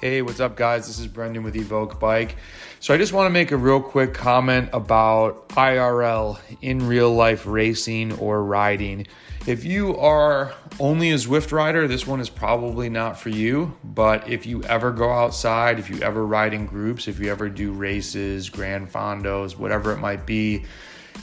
[0.00, 0.86] Hey, what's up, guys?
[0.86, 2.36] This is Brendan with Evoq Bike.
[2.78, 7.44] So, I just want to make a real quick comment about IRL in real life
[7.46, 9.08] racing or riding.
[9.48, 13.76] If you are only a Zwift rider, this one is probably not for you.
[13.82, 17.48] But if you ever go outside, if you ever ride in groups, if you ever
[17.48, 20.64] do races, grand fondos, whatever it might be,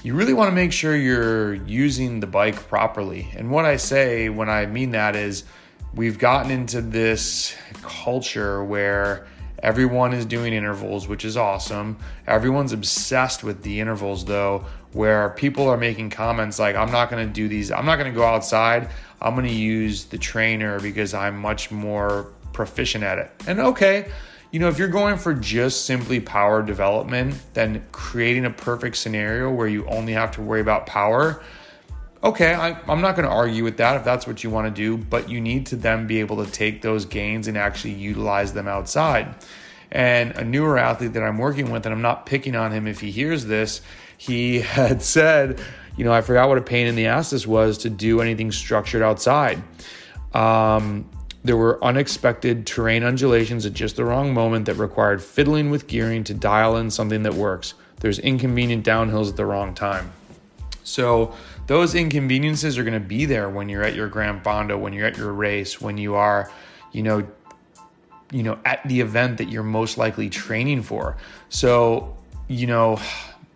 [0.03, 3.31] you really want to make sure you're using the bike properly.
[3.37, 5.45] And what I say when I mean that is,
[5.95, 9.27] we've gotten into this culture where
[9.63, 11.97] everyone is doing intervals, which is awesome.
[12.27, 17.25] Everyone's obsessed with the intervals, though, where people are making comments like, I'm not going
[17.25, 18.89] to do these, I'm not going to go outside.
[19.21, 23.31] I'm going to use the trainer because I'm much more proficient at it.
[23.47, 24.11] And okay,
[24.51, 29.51] you know, if you're going for just simply power development, then creating a perfect scenario
[29.51, 31.41] where you only have to worry about power
[32.25, 34.71] okay, I, am not going to argue with that if that's what you want to
[34.71, 38.51] do, but you need to then be able to take those gains and actually utilize
[38.51, 39.35] them outside.
[39.91, 42.99] And a newer athlete that I'm working with, and I'm not picking on him if
[42.99, 43.81] he hears this,
[44.17, 45.61] he had said,
[45.95, 48.51] you know, I forgot what a pain in the ass this was to do anything
[48.51, 49.61] structured outside.
[50.33, 51.07] Um,
[51.43, 56.23] there were unexpected terrain undulations at just the wrong moment that required fiddling with gearing
[56.23, 57.75] to dial in something that works.
[57.99, 60.11] There's inconvenient downhills at the wrong time.
[60.83, 61.35] So
[61.67, 65.07] those inconveniences are going to be there when you're at your Grand Fondo, when you're
[65.07, 66.51] at your race, when you are,
[66.91, 67.27] you know,
[68.31, 71.17] you know, at the event that you're most likely training for.
[71.49, 72.99] So, you know,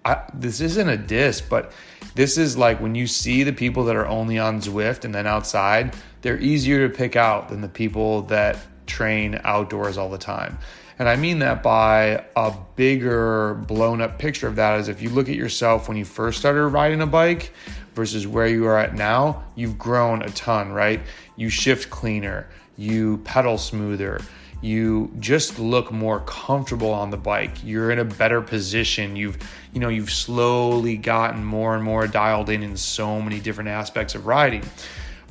[0.06, 1.72] I, this isn't a diss, but
[2.16, 5.28] this is like when you see the people that are only on Zwift and then
[5.28, 10.58] outside, they're easier to pick out than the people that train outdoors all the time.
[11.00, 15.10] And I mean that by a bigger blown up picture of that is if you
[15.10, 17.54] look at yourself when you first started riding a bike
[18.00, 21.02] versus where you are at now, you've grown a ton, right?
[21.36, 22.48] You shift cleaner,
[22.78, 24.22] you pedal smoother,
[24.62, 27.62] you just look more comfortable on the bike.
[27.62, 29.18] You're in a better position.
[29.18, 29.38] You've,
[29.74, 34.16] you know, you've slowly gotten more and more dialed in in so many different aspects
[34.16, 34.64] of riding.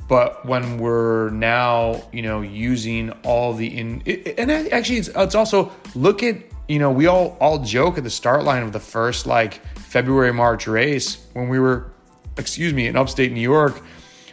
[0.07, 4.03] But when we're now, you know, using all the in,
[4.37, 8.11] and actually, it's, it's also look at, you know, we all all joke at the
[8.11, 11.91] start line of the first like February March race when we were
[12.39, 13.81] excuse me, in upstate New York,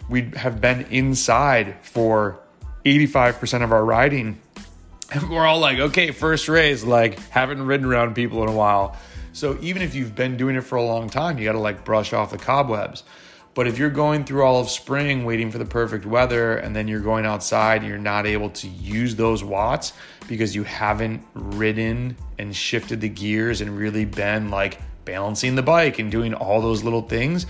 [0.08, 2.40] we have been inside for
[2.84, 4.40] 85% of our riding.
[5.12, 8.96] And we're all like, okay, first race, like haven't ridden around people in a while.
[9.32, 11.84] So even if you've been doing it for a long time, you got to like
[11.84, 13.04] brush off the cobwebs.
[13.54, 16.88] But if you're going through all of spring waiting for the perfect weather and then
[16.88, 19.94] you're going outside and you're not able to use those watts
[20.28, 25.98] because you haven't ridden and shifted the gears and really been like balancing the bike
[25.98, 27.46] and doing all those little things,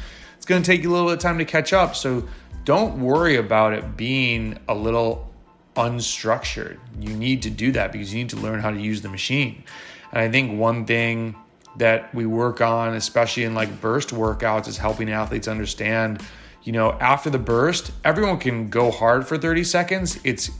[0.46, 1.96] it's going to take you a little bit of time to catch up.
[1.96, 2.22] So
[2.64, 5.28] don't worry about it being a little
[5.74, 6.78] unstructured.
[7.00, 9.64] You need to do that because you need to learn how to use the machine.
[10.12, 11.34] And I think one thing
[11.78, 16.22] that we work on, especially in like burst workouts, is helping athletes understand,
[16.62, 20.20] you know, after the burst, everyone can go hard for 30 seconds.
[20.22, 20.52] It's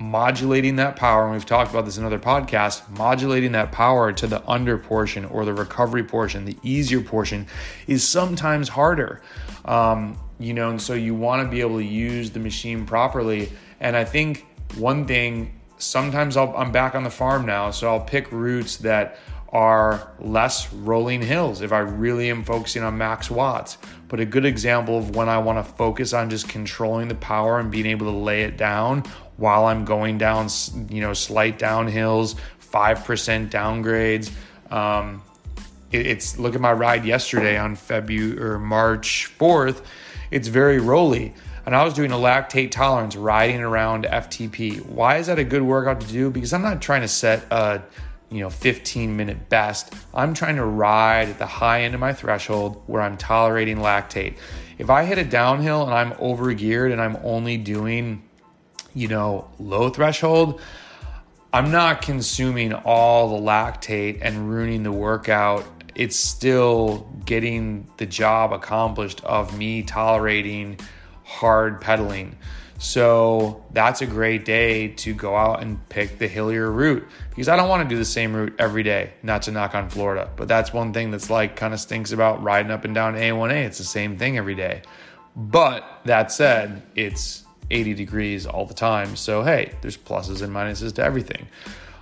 [0.00, 4.26] modulating that power, and we've talked about this in other podcasts, modulating that power to
[4.26, 7.46] the under portion or the recovery portion, the easier portion,
[7.86, 9.20] is sometimes harder.
[9.66, 13.52] Um, you know, and so you want to be able to use the machine properly.
[13.78, 14.46] And I think
[14.76, 19.18] one thing, sometimes i am back on the farm now, so I'll pick routes that
[19.52, 23.78] are less rolling hills if I really am focusing on max watts.
[24.08, 27.58] But a good example of when I want to focus on just controlling the power
[27.58, 29.04] and being able to lay it down
[29.36, 30.48] while I'm going down,
[30.88, 32.36] you know, slight downhills,
[32.72, 34.30] 5% downgrades.
[34.72, 35.22] Um,
[35.90, 39.82] it, it's look at my ride yesterday on February or March 4th.
[40.30, 41.34] It's very rolly.
[41.66, 44.84] And I was doing a lactate tolerance riding around FTP.
[44.86, 46.30] Why is that a good workout to do?
[46.30, 47.82] Because I'm not trying to set a
[48.30, 49.94] you know 15 minute best.
[50.14, 54.36] I'm trying to ride at the high end of my threshold where I'm tolerating lactate.
[54.78, 58.22] If I hit a downhill and I'm over geared and I'm only doing
[58.94, 60.60] you know, low threshold,
[61.52, 65.64] I'm not consuming all the lactate and ruining the workout.
[65.94, 70.78] It's still getting the job accomplished of me tolerating
[71.24, 72.36] hard pedaling.
[72.80, 77.54] So that's a great day to go out and pick the hillier route because I
[77.54, 80.30] don't want to do the same route every day, not to knock on Florida.
[80.34, 83.66] But that's one thing that's like kind of stinks about riding up and down A1A.
[83.66, 84.80] It's the same thing every day.
[85.36, 89.14] But that said, it's 80 degrees all the time.
[89.14, 91.48] So, hey, there's pluses and minuses to everything.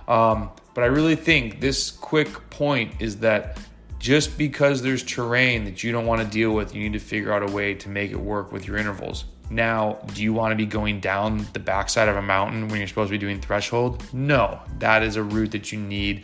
[0.07, 3.59] Um, but I really think this quick point is that
[3.99, 7.33] just because there's terrain that you don't want to deal with, you need to figure
[7.33, 9.25] out a way to make it work with your intervals.
[9.49, 12.87] Now, do you want to be going down the backside of a mountain when you're
[12.87, 14.03] supposed to be doing threshold?
[14.13, 16.23] No, that is a route that you need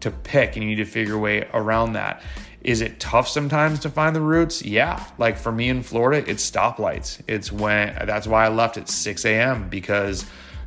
[0.00, 2.22] to pick and you need to figure a way around that.
[2.62, 4.64] Is it tough sometimes to find the routes?
[4.64, 5.04] Yeah.
[5.18, 7.20] Like for me in Florida, it's stoplights.
[7.28, 9.68] It's when that's why I left at 6 a.m.
[9.68, 10.24] because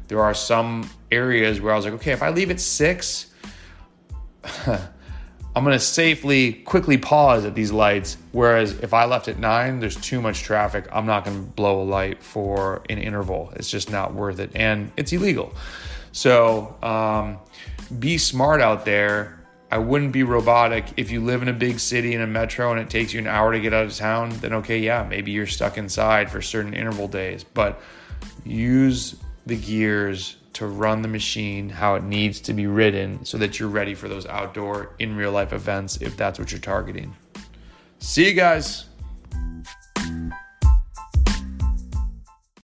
[0.07, 3.33] there are some areas where I was like, okay, if I leave at 6,
[5.57, 8.17] I'm to safely, quickly pause at these lights.
[8.31, 10.85] Whereas if I left at nine, there's too much traffic.
[10.91, 13.51] I'm not to blow a light for an interval.
[13.55, 14.51] It's just not worth it.
[14.53, 15.55] And it's illegal.
[16.11, 17.39] So um,
[17.97, 19.39] be smart out there.
[19.71, 20.85] I wouldn't be robotic.
[20.95, 23.25] If you live in a big city in a metro and it takes you an
[23.25, 26.75] hour to get out of town, then okay, yeah, maybe you're stuck inside for certain
[26.75, 27.43] interval days.
[27.43, 27.81] But
[28.45, 29.15] use
[29.47, 33.69] the gears to run the machine how it needs to be ridden so that you're
[33.69, 37.15] ready for those outdoor in real life events if that's what you're targeting.
[37.99, 38.85] See you guys.